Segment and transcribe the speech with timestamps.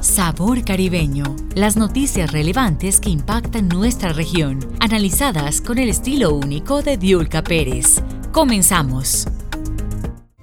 [0.00, 1.36] Sabor Caribeño.
[1.54, 8.02] Las noticias relevantes que impactan nuestra región, analizadas con el estilo único de Diulca Pérez.
[8.32, 9.26] Comenzamos.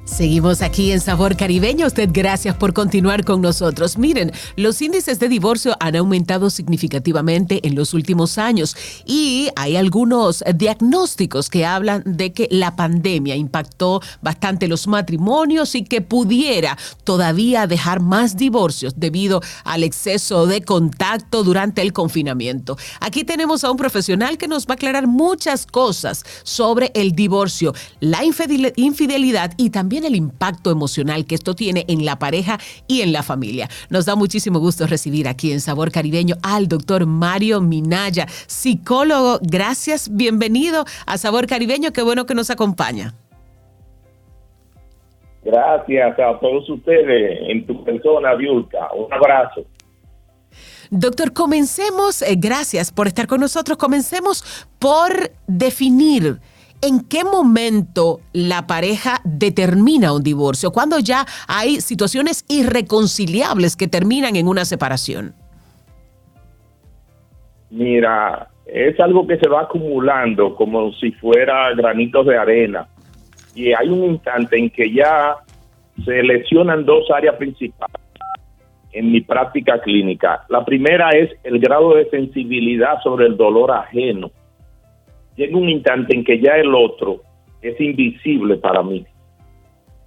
[0.08, 1.86] Seguimos aquí en Sabor Caribeño.
[1.86, 3.98] Usted gracias por continuar con nosotros.
[3.98, 8.76] Miren, los índices de divorcio han aumentado significativamente en los últimos años
[9.06, 15.84] y hay algunos diagnósticos que hablan de que la pandemia impactó bastante los matrimonios y
[15.84, 22.78] que pudiera todavía dejar más divorcios debido al exceso de contacto durante el confinamiento.
[23.02, 27.76] Aquí tenemos a un profesional que nos va a aclarar muchas cosas sobre el divorcio,
[28.00, 33.12] la infidelidad y también el impacto emocional que esto tiene en la pareja y en
[33.12, 33.70] la familia.
[33.90, 39.40] Nos da muchísimo gusto recibir aquí en Sabor Caribeño al doctor Mario Minaya, psicólogo.
[39.42, 43.14] Gracias, bienvenido a Sabor Caribeño, qué bueno que nos acompaña.
[45.44, 48.90] Gracias a todos ustedes en tu persona, Viulca.
[48.94, 49.66] Un abrazo.
[50.90, 56.40] Doctor, comencemos, eh, gracias por estar con nosotros, comencemos por definir
[56.82, 60.72] ¿En qué momento la pareja determina un divorcio?
[60.72, 65.34] Cuando ya hay situaciones irreconciliables que terminan en una separación.
[67.72, 72.88] Mira, es algo que se va acumulando como si fuera granitos de arena.
[73.56, 75.36] Y hay un instante en que ya
[76.06, 77.98] se lesionan dos áreas principales
[78.92, 80.46] en mi práctica clínica.
[80.50, 84.30] La primera es el grado de sensibilidad sobre el dolor ajeno
[85.38, 87.22] llega un instante en que ya el otro
[87.62, 89.06] es invisible para mí.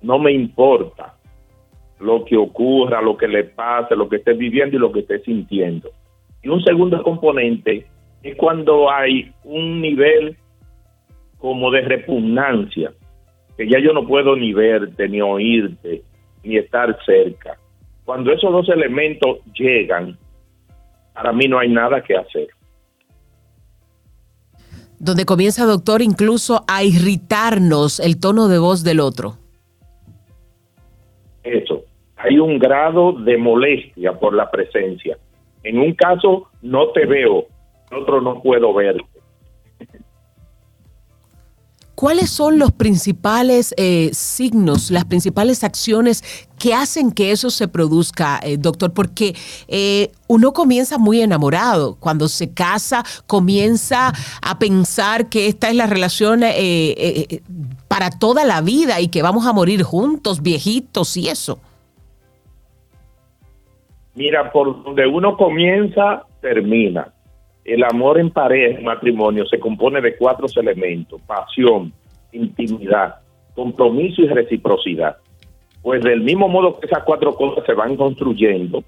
[0.02, 1.14] No me importa
[2.00, 5.20] lo que ocurra, lo que le pase, lo que esté viviendo y lo que esté
[5.20, 5.90] sintiendo.
[6.42, 7.86] Y un segundo componente
[8.22, 10.36] es cuando hay un nivel
[11.38, 12.92] como de repugnancia,
[13.56, 16.02] que ya yo no puedo ni verte, ni oírte,
[16.42, 17.56] ni estar cerca.
[18.04, 20.18] Cuando esos dos elementos llegan,
[21.14, 22.48] para mí no hay nada que hacer
[25.00, 29.38] donde comienza, doctor, incluso a irritarnos el tono de voz del otro.
[31.42, 31.82] Eso,
[32.16, 35.16] hay un grado de molestia por la presencia.
[35.62, 37.46] En un caso no te veo,
[37.90, 39.04] en otro no puedo verte.
[42.00, 48.40] ¿Cuáles son los principales eh, signos, las principales acciones que hacen que eso se produzca,
[48.42, 48.94] eh, doctor?
[48.94, 49.34] Porque
[49.68, 51.98] eh, uno comienza muy enamorado.
[52.00, 56.40] Cuando se casa, comienza a pensar que esta es la relación
[57.86, 61.58] para toda la vida y que vamos a morir juntos, viejitos y eso.
[64.14, 67.12] Mira, por donde uno comienza, termina.
[67.64, 71.92] El amor en pareja, en matrimonio, se compone de cuatro elementos, pasión,
[72.32, 73.16] intimidad,
[73.54, 75.16] compromiso y reciprocidad.
[75.82, 78.82] Pues del mismo modo que esas cuatro cosas se van construyendo,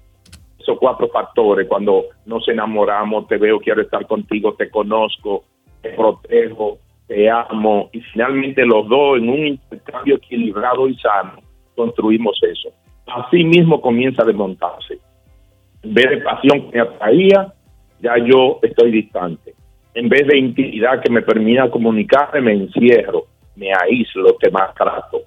[0.59, 5.43] esos cuatro factores, cuando nos enamoramos, te veo, quiero estar contigo, te conozco,
[5.81, 11.41] te protejo, te amo, y finalmente los dos en un intercambio equilibrado y sano,
[11.75, 12.69] construimos eso.
[13.07, 14.99] Así mismo comienza a desmontarse.
[15.83, 17.53] En vez de pasión que me atraía,
[18.03, 19.53] ya yo estoy distante.
[19.93, 23.25] En vez de intimidad que me permita comunicarme, me encierro,
[23.55, 25.21] me aíslo, te maltrato.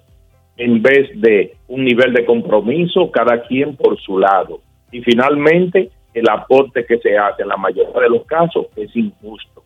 [0.55, 4.59] En vez de un nivel de compromiso, cada quien por su lado.
[4.91, 9.63] Y finalmente, el aporte que se hace en la mayoría de los casos es injusto.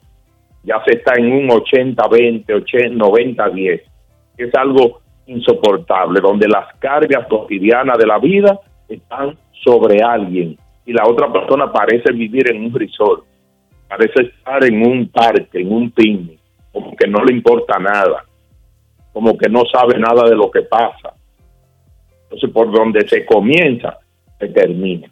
[0.63, 3.81] Ya se está en un 80-20, 90-10.
[4.38, 10.57] Es algo insoportable, donde las cargas cotidianas de la vida están sobre alguien
[10.91, 13.24] y la otra persona parece vivir en un resort,
[13.88, 16.38] parece estar en un parque, en un picnic,
[16.73, 18.26] como que no le importa nada,
[19.14, 21.14] como que no sabe nada de lo que pasa.
[22.23, 23.99] Entonces, por donde se comienza,
[24.38, 25.09] se termina.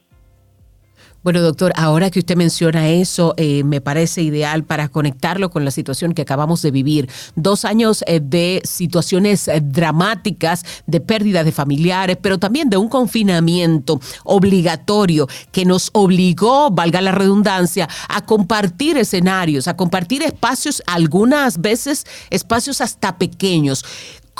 [1.21, 5.71] Bueno, doctor, ahora que usted menciona eso, eh, me parece ideal para conectarlo con la
[5.71, 7.09] situación que acabamos de vivir.
[7.35, 12.87] Dos años eh, de situaciones eh, dramáticas, de pérdida de familiares, pero también de un
[12.87, 21.59] confinamiento obligatorio que nos obligó, valga la redundancia, a compartir escenarios, a compartir espacios, algunas
[21.59, 23.83] veces espacios hasta pequeños.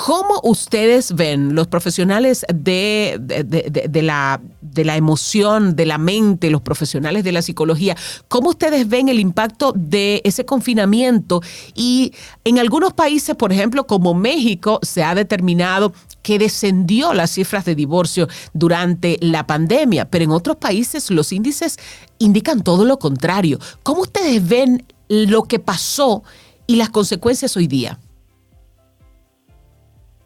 [0.06, 6.62] ¿Cómo ustedes ven los profesionales de, de, la, de la emoción, de la mente, los
[6.62, 7.98] profesionales de la psicología,
[8.28, 11.42] cómo ustedes ven el impacto de ese confinamiento?
[11.74, 12.14] Y
[12.44, 15.92] en algunos países, por ejemplo, como México, se ha determinado
[16.22, 21.78] que descendió las cifras de divorcio durante la pandemia, pero en otros países los índices
[22.18, 23.58] indican todo lo contrario.
[23.82, 26.22] ¿Cómo ustedes ven lo que pasó
[26.66, 27.98] y las consecuencias hoy día?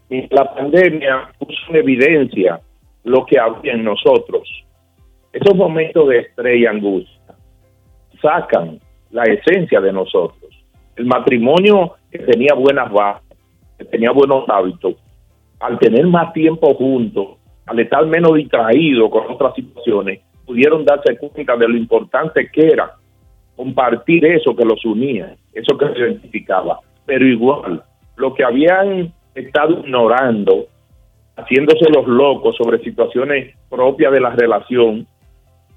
[0.09, 2.61] La pandemia puso en evidencia
[3.05, 4.49] lo que había en nosotros.
[5.33, 7.35] Esos momentos de estrés y angustia
[8.21, 8.79] sacan
[9.11, 10.51] la esencia de nosotros.
[10.97, 13.39] El matrimonio que tenía buenas bases,
[13.79, 14.95] que tenía buenos hábitos,
[15.61, 21.57] al tener más tiempo juntos, al estar menos distraído con otras situaciones, pudieron darse cuenta
[21.57, 22.93] de lo importante que era
[23.57, 26.81] compartir eso que los unía, eso que se identificaba.
[27.07, 27.83] Pero igual,
[28.17, 30.67] lo que habían estado ignorando,
[31.37, 35.07] haciéndose los locos sobre situaciones propias de la relación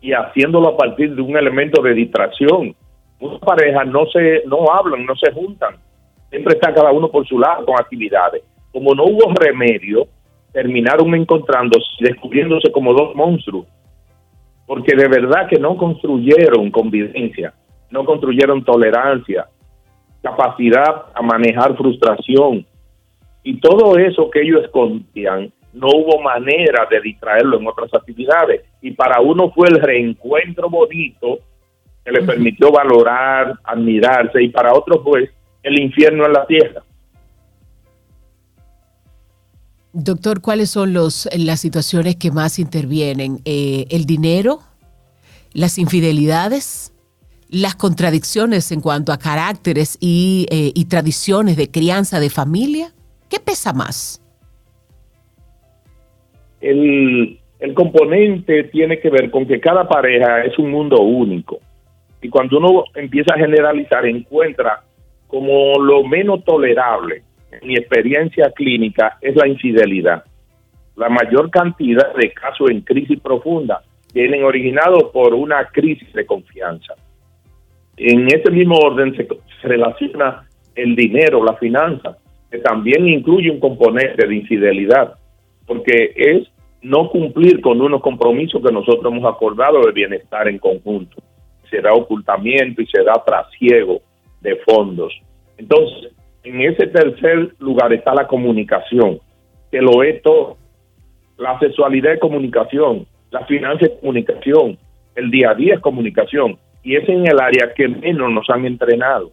[0.02, 2.76] y haciéndolo a partir de un elemento de distracción.
[3.20, 5.76] Muchas parejas no se no hablan, no se juntan.
[6.30, 8.44] Siempre está cada uno por su lado con actividades.
[8.72, 10.08] Como no hubo remedio,
[10.52, 13.66] terminaron encontrándose, descubriéndose como dos monstruos.
[14.68, 17.54] Porque de verdad que no construyeron convivencia,
[17.90, 19.48] no construyeron tolerancia,
[20.22, 22.66] capacidad a manejar frustración,
[23.48, 28.66] y todo eso que ellos escondían, no hubo manera de distraerlo en otras actividades.
[28.82, 31.40] Y para uno fue el reencuentro bonito
[32.04, 35.32] que le permitió valorar, admirarse, y para otros fue
[35.64, 36.84] el infierno en la tierra.
[39.94, 43.40] Doctor, ¿cuáles son los, las situaciones que más intervienen?
[43.46, 44.60] Eh, ¿El dinero?
[45.54, 46.94] ¿Las infidelidades?
[47.48, 52.92] ¿Las contradicciones en cuanto a caracteres y, eh, y tradiciones de crianza de familia?
[53.30, 54.24] ¿Qué pesa más?
[56.62, 57.40] El,
[57.74, 61.60] componente tiene que ver con que cada pareja es un mundo único.
[62.22, 64.82] Y cuando uno empieza a generalizar, encuentra
[65.28, 70.24] como lo menos tolerable en mi experiencia clínica es la infidelidad.
[70.96, 73.84] La mayor cantidad de casos en crisis profunda
[74.14, 76.94] vienen originados por una crisis de confianza.
[77.98, 79.28] En ese mismo orden se,
[79.62, 82.18] se relaciona el dinero, la finanza
[82.50, 85.16] que también incluye un componente de infidelidad,
[85.66, 86.48] porque es
[86.82, 91.22] no cumplir con unos compromisos que nosotros hemos acordado de bienestar en conjunto.
[91.70, 94.02] Se da ocultamiento y se da trasiego
[94.42, 95.14] de fondos.
[95.58, 96.14] Entonces,
[96.44, 99.20] en ese tercer lugar está la comunicación,
[99.70, 100.58] que lo es todo.
[101.38, 104.78] La sexualidad es comunicación, la finanza es comunicación,
[105.16, 108.66] el día a día es comunicación, y es en el área que menos nos han
[108.66, 109.32] entrenado.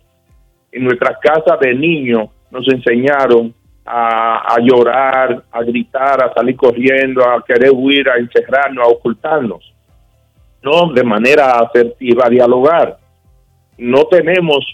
[0.72, 3.52] En nuestras casas de niños nos enseñaron
[3.84, 9.74] a, llorar, a gritar, a salir corriendo, a querer huir, a encerrarnos, a ocultarnos.
[10.62, 12.96] No, de manera asertiva, a dialogar.
[13.76, 14.64] No tenemos,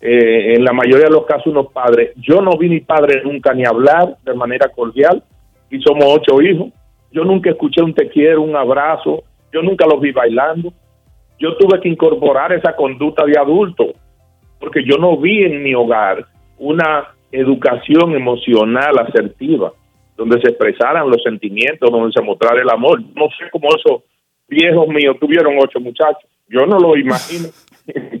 [0.00, 2.12] eh, en la mayoría de los casos, unos padres.
[2.16, 5.24] Yo no vi mi padre nunca ni hablar de manera cordial
[5.70, 6.68] y somos ocho hijos.
[7.10, 9.24] Yo nunca escuché un te quiero, un abrazo.
[9.50, 10.72] Yo nunca los vi bailando.
[11.38, 13.94] Yo tuve que incorporar esa conducta de adulto
[14.60, 16.26] porque yo no vi en mi hogar
[16.58, 19.72] una educación emocional asertiva,
[20.16, 23.00] donde se expresaran los sentimientos, donde se mostrara el amor.
[23.14, 24.02] No sé cómo esos
[24.48, 26.28] viejos míos tuvieron ocho muchachos.
[26.48, 27.48] Yo no lo imagino.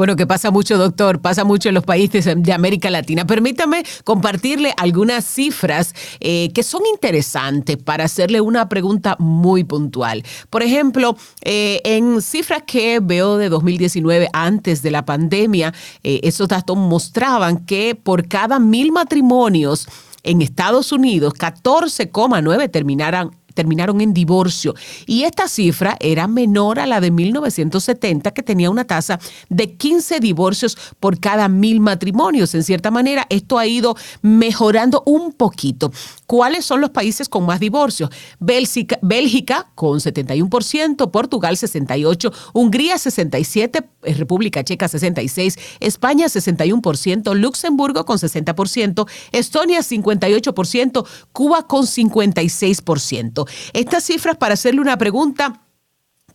[0.00, 3.26] Bueno, que pasa mucho, doctor, pasa mucho en los países de América Latina.
[3.26, 10.24] Permítame compartirle algunas cifras eh, que son interesantes para hacerle una pregunta muy puntual.
[10.48, 16.48] Por ejemplo, eh, en cifras que veo de 2019, antes de la pandemia, eh, esos
[16.48, 19.86] datos mostraban que por cada mil matrimonios,
[20.22, 24.74] en Estados Unidos, 14,9 terminaran terminaron en divorcio.
[25.06, 30.20] Y esta cifra era menor a la de 1970, que tenía una tasa de 15
[30.20, 32.54] divorcios por cada mil matrimonios.
[32.54, 35.92] En cierta manera, esto ha ido mejorando un poquito.
[36.26, 38.10] ¿Cuáles son los países con más divorcios?
[38.38, 48.18] Bélgica, con 71%, Portugal 68%, Hungría 67%, eh, República Checa 66%, España 61%, Luxemburgo con
[48.18, 53.39] 60%, Estonia 58%, Cuba con 56%.
[53.72, 55.60] Estas cifras para hacerle una pregunta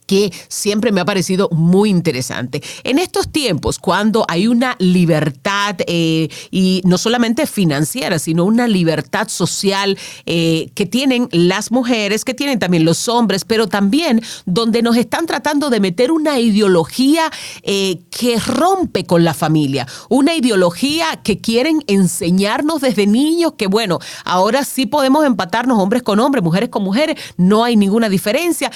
[0.05, 2.61] que siempre me ha parecido muy interesante.
[2.83, 9.27] En estos tiempos, cuando hay una libertad, eh, y no solamente financiera, sino una libertad
[9.27, 14.97] social eh, que tienen las mujeres, que tienen también los hombres, pero también donde nos
[14.97, 17.31] están tratando de meter una ideología
[17.63, 23.99] eh, que rompe con la familia, una ideología que quieren enseñarnos desde niños que, bueno,
[24.23, 28.71] ahora sí podemos empatarnos hombres con hombres, mujeres con mujeres, no hay ninguna diferencia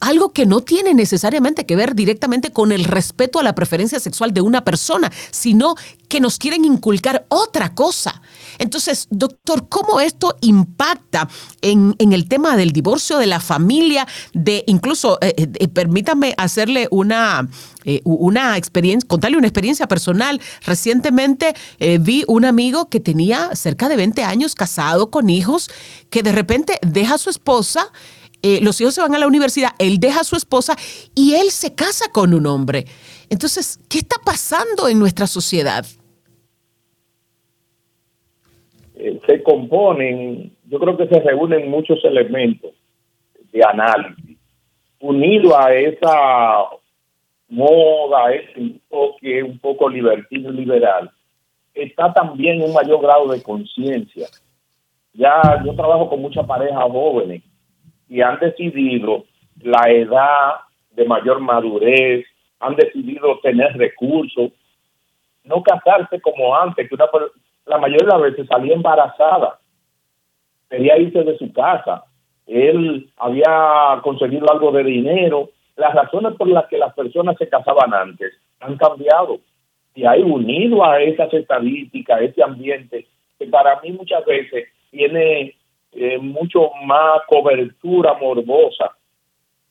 [0.00, 4.32] algo que no tiene necesariamente que ver directamente con el respeto a la preferencia sexual
[4.32, 5.74] de una persona, sino
[6.08, 8.22] que nos quieren inculcar otra cosa.
[8.58, 11.28] Entonces, doctor, ¿cómo esto impacta
[11.60, 17.48] en, el tema del divorcio, de la familia, de incluso, eh, eh, permítame hacerle una,
[17.84, 20.40] eh, una experiencia, contarle una experiencia personal.
[20.64, 21.54] Recientemente
[22.00, 25.70] vi un amigo que tenía cerca de 20 años casado con hijos,
[26.10, 27.92] que de repente deja a su esposa
[28.42, 30.76] eh, los hijos se van a la universidad, él deja a su esposa
[31.14, 32.84] y él se casa con un hombre.
[33.30, 35.84] Entonces, ¿qué está pasando en nuestra sociedad?
[38.94, 42.72] Eh, se componen, yo creo que se reúnen muchos elementos
[43.52, 44.38] de análisis,
[45.00, 46.64] unido a esa
[47.48, 51.10] moda, ese enfoque un poco libertino liberal,
[51.74, 54.28] está también un mayor grado de conciencia.
[55.12, 57.42] Ya yo trabajo con muchas parejas jóvenes
[58.08, 59.24] y han decidido
[59.60, 60.54] la edad
[60.92, 62.26] de mayor madurez,
[62.60, 64.50] han decidido tener recursos,
[65.44, 67.06] no casarse como antes, que una,
[67.66, 69.58] la mayoría de las veces salía embarazada,
[70.68, 72.04] quería irse de su casa,
[72.46, 77.94] él había conseguido algo de dinero, las razones por las que las personas se casaban
[77.94, 79.38] antes han cambiado
[79.94, 83.06] y hay unido a esas estadísticas, a ese ambiente,
[83.38, 85.56] que para mí muchas veces tiene
[85.92, 88.96] eh, mucho más cobertura morbosa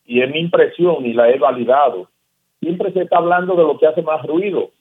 [0.06, 2.10] y es mi impresión y la he validado.
[2.60, 4.72] Siempre se está hablando de lo que hace más ruido,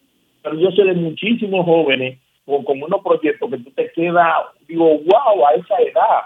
[0.42, 4.86] pero yo sé de muchísimos jóvenes con, con unos proyectos que tú te quedas, digo,
[4.86, 6.22] wow, a esa edad.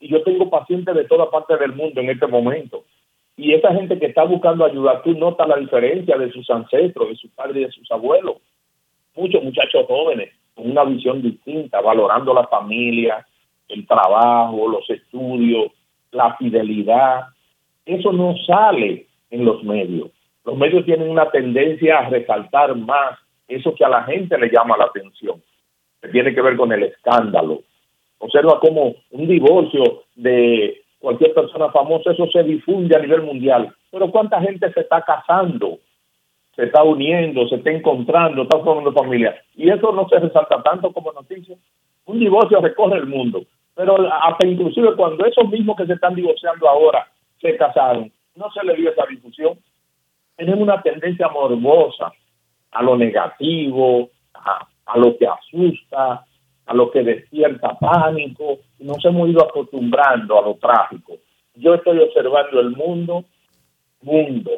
[0.00, 2.84] Y yo tengo pacientes de toda parte del mundo en este momento.
[3.38, 7.16] Y esa gente que está buscando ayuda, tú notas la diferencia de sus ancestros, de
[7.16, 8.38] sus padres y de sus abuelos.
[9.14, 13.24] Muchos muchachos jóvenes con una visión distinta, valorando la familia,
[13.68, 15.72] el trabajo, los estudios,
[16.10, 17.26] la fidelidad.
[17.84, 20.10] Eso no sale en los medios.
[20.44, 24.76] Los medios tienen una tendencia a resaltar más eso que a la gente le llama
[24.76, 25.42] la atención,
[26.00, 27.62] que tiene que ver con el escándalo.
[28.18, 33.74] Observa cómo un divorcio de cualquier persona famosa, eso se difunde a nivel mundial.
[33.90, 35.78] Pero ¿cuánta gente se está casando?
[36.56, 39.40] Se está uniendo, se está encontrando, está formando familia.
[39.54, 41.56] Y eso no se resalta tanto como noticia.
[42.06, 43.44] Un divorcio recorre el mundo
[43.78, 47.06] pero hasta inclusive cuando esos mismos que se están divorciando ahora
[47.40, 49.56] se casaron, no se le dio esa difusión.
[50.34, 52.12] Tenemos una tendencia morbosa
[52.72, 56.26] a lo negativo, a, lo que asusta,
[56.66, 61.12] a lo que despierta pánico, nos hemos ido acostumbrando a lo trágico.
[61.54, 63.26] Yo estoy observando el mundo,
[64.02, 64.50] mundo,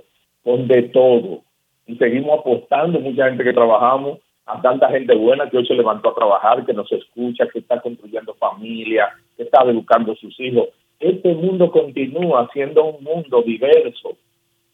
[0.42, 1.42] con de todo,
[1.86, 6.10] y seguimos apostando, mucha gente que trabajamos, a tanta gente buena que hoy se levantó
[6.10, 10.68] a trabajar, que nos escucha, que está construyendo familia, que está educando a sus hijos.
[10.98, 14.16] Este mundo continúa siendo un mundo diverso,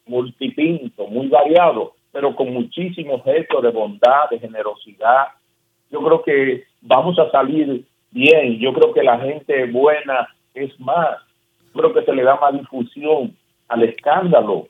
[0.06, 5.28] multipinto, muy variado, pero con muchísimos gestos de bondad, de generosidad.
[5.90, 8.58] Yo creo que vamos a salir bien.
[8.58, 11.18] Yo creo que la gente buena es más.
[11.74, 13.36] creo que se le da más difusión
[13.68, 14.68] al escándalo,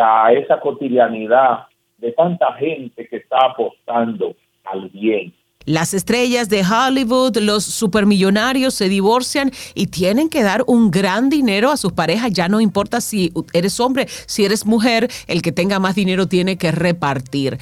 [0.00, 1.66] a esa cotidianidad
[2.04, 5.34] de tanta gente que está apostando al bien.
[5.64, 11.70] Las estrellas de Hollywood, los supermillonarios se divorcian y tienen que dar un gran dinero
[11.70, 12.30] a sus parejas.
[12.32, 16.58] Ya no importa si eres hombre, si eres mujer, el que tenga más dinero tiene
[16.58, 17.56] que repartir.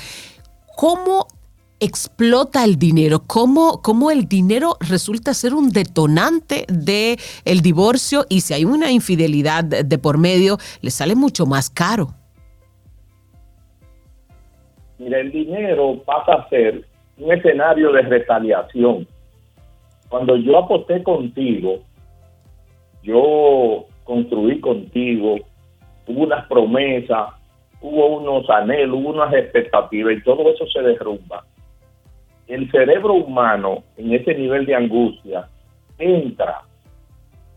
[0.76, 1.28] ¿Cómo
[1.78, 3.22] explota el dinero?
[3.24, 8.26] ¿Cómo, cómo el dinero resulta ser un detonante del el divorcio?
[8.28, 12.16] Y si hay una infidelidad de por medio, le sale mucho más caro.
[15.02, 16.84] Mira, el dinero pasa a ser
[17.18, 19.04] un escenario de retaliación.
[20.08, 21.80] Cuando yo aposté contigo,
[23.02, 25.38] yo construí contigo,
[26.06, 27.30] hubo unas promesas,
[27.80, 31.42] hubo unos anhelos, hubo unas expectativas y todo eso se derrumba.
[32.46, 35.48] El cerebro humano en ese nivel de angustia
[35.98, 36.60] entra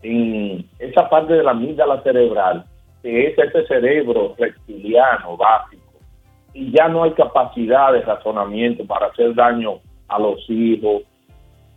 [0.02, 2.66] en esa parte de la amígdala cerebral,
[3.04, 5.85] que es ese cerebro reptiliano básico
[6.56, 11.04] y ya no hay capacidad de razonamiento para hacer daño a los hijos,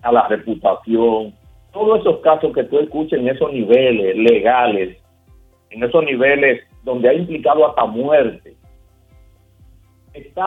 [0.03, 1.35] a la reputación.
[1.73, 4.97] Todos esos casos que tú escuchas en esos niveles legales,
[5.71, 8.55] en esos niveles donde ha implicado hasta muerte,
[10.15, 10.47] está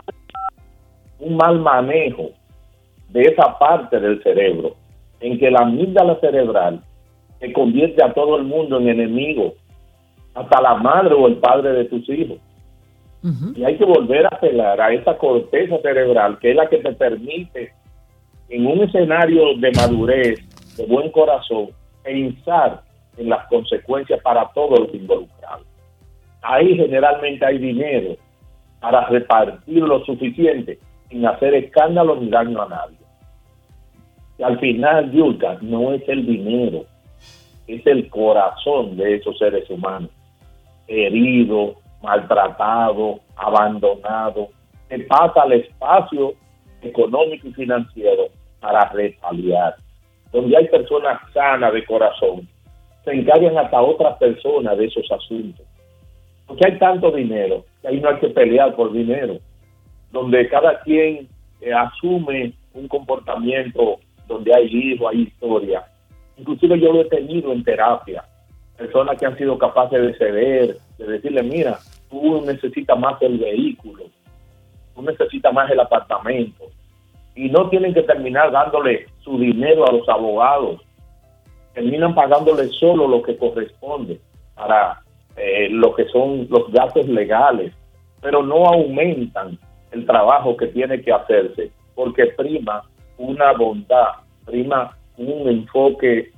[1.18, 2.30] un mal manejo
[3.10, 4.76] de esa parte del cerebro,
[5.20, 6.80] en que la amígdala cerebral
[7.38, 9.52] se convierte a todo el mundo en enemigo,
[10.32, 12.38] hasta la madre o el padre de tus hijos.
[13.22, 16.92] Y hay que volver a apelar a esa corteza cerebral, que es la que te
[16.92, 17.72] permite,
[18.48, 21.68] en un escenario de madurez, de buen corazón,
[22.02, 22.82] pensar
[23.16, 25.66] en las consecuencias para todos los involucrados.
[26.42, 28.16] Ahí generalmente hay dinero
[28.80, 32.96] para repartir lo suficiente sin hacer escándalo ni daño a nadie.
[34.38, 36.84] Y al final, Yulka, no es el dinero,
[37.68, 40.10] es el corazón de esos seres humanos,
[40.88, 44.48] herido, maltratado, abandonado,
[44.88, 46.34] que pasa al espacio
[46.82, 48.28] económico y financiero
[48.60, 49.76] para retaliar.
[50.32, 52.48] Donde hay personas sanas de corazón,
[53.04, 55.66] se encargan hasta otras personas de esos asuntos.
[56.46, 59.38] Porque hay tanto dinero que ahí no hay que pelear por dinero.
[60.10, 61.28] Donde cada quien
[61.60, 65.84] eh, asume un comportamiento donde hay hijos, hay historia.
[66.36, 68.24] Inclusive yo lo he tenido en terapia.
[68.76, 71.78] Personas que han sido capaces de ceder, de decirle, mira,
[72.12, 74.04] tú necesitas más el vehículo,
[74.94, 76.66] tú necesitas más el apartamento.
[77.34, 80.82] Y no tienen que terminar dándole su dinero a los abogados.
[81.72, 84.20] Terminan pagándole solo lo que corresponde
[84.54, 85.00] para
[85.36, 87.72] eh, lo que son los gastos legales,
[88.20, 89.58] pero no aumentan
[89.90, 92.82] el trabajo que tiene que hacerse, porque prima
[93.16, 94.08] una bondad,
[94.44, 96.30] prima un enfoque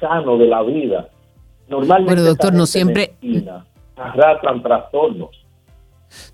[0.00, 1.08] sano de la vida.
[1.68, 3.12] Normalmente, bueno, doctor, no siempre
[3.96, 5.30] arrastran trastornos.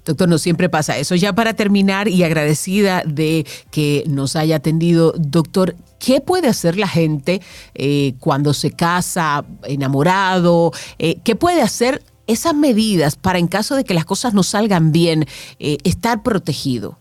[0.05, 1.15] Doctor, no siempre pasa eso.
[1.15, 6.89] Ya para terminar y agradecida de que nos haya atendido, doctor, ¿qué puede hacer la
[6.89, 7.41] gente
[7.75, 10.73] eh, cuando se casa, enamorado?
[10.99, 14.93] Eh, ¿Qué puede hacer esas medidas para en caso de que las cosas no salgan
[14.93, 15.25] bien,
[15.59, 16.99] eh, estar protegido?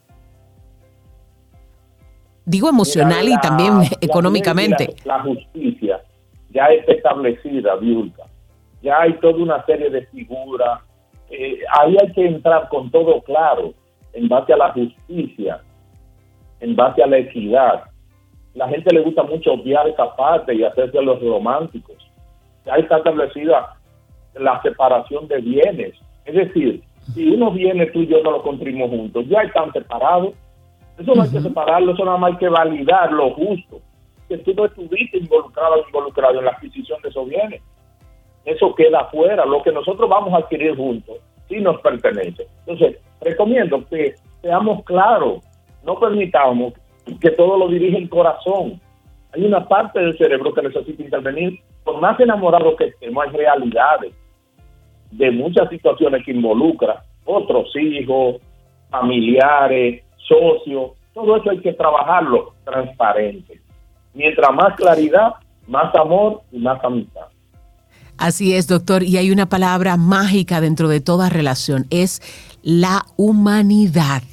[2.45, 4.95] Digo emocional y también económicamente.
[5.03, 6.01] La, justicia
[6.49, 8.23] ya está establecida, Viulca.
[8.81, 10.81] Ya hay toda una serie de figuras.
[11.29, 13.73] Eh, ahí hay que entrar con todo claro,
[14.13, 15.61] en base a la justicia,
[16.59, 17.83] en base a la equidad.
[18.53, 21.97] La gente le gusta mucho obviar esa parte y hacerse los románticos.
[22.65, 23.75] Ya está establecida
[24.35, 25.93] la separación de bienes.
[26.25, 30.33] Es decir, si uno viene, tú y yo no lo construimos juntos, ya están separados
[30.97, 33.81] eso no hay que separarlo, eso nada más hay que validar lo justo.
[34.27, 37.61] Que tú no estuviste involucrado o involucrado en la adquisición de esos bienes.
[38.47, 39.45] Eso queda afuera.
[39.45, 41.17] Lo que nosotros vamos a adquirir juntos
[41.49, 42.47] sí nos pertenece.
[42.65, 45.43] Entonces, recomiendo que seamos claros.
[45.83, 46.73] No permitamos
[47.19, 48.79] que todo lo dirige el corazón.
[49.33, 51.59] Hay una parte del cerebro que necesita intervenir.
[51.83, 54.13] Por más enamorado que estemos, hay realidades
[55.11, 58.37] de muchas situaciones que involucran otros hijos,
[58.89, 63.59] familiares, socio, todo eso hay que trabajarlo transparente.
[64.13, 65.33] Mientras más claridad,
[65.67, 67.27] más amor y más amistad.
[68.17, 69.03] Así es, doctor.
[69.03, 72.21] Y hay una palabra mágica dentro de toda relación, es
[72.63, 74.23] la humanidad.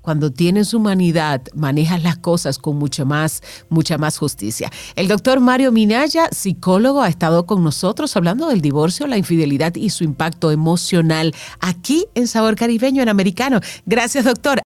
[0.00, 4.70] Cuando tienes humanidad, manejas las cosas con mucha más, mucha más justicia.
[4.96, 9.90] El doctor Mario Minaya, psicólogo, ha estado con nosotros hablando del divorcio, la infidelidad y
[9.90, 13.60] su impacto emocional aquí en Sabor Caribeño en Americano.
[13.84, 14.62] Gracias, doctor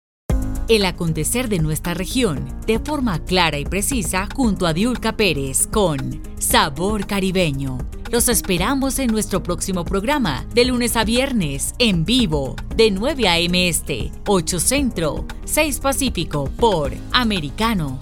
[0.68, 6.22] el acontecer de nuestra región de forma clara y precisa junto a Diulca Pérez con
[6.38, 7.78] Sabor Caribeño.
[8.10, 13.68] Los esperamos en nuestro próximo programa de lunes a viernes en vivo de 9 a.m.
[13.68, 17.98] Este, 8 Centro, 6 Pacífico por Americano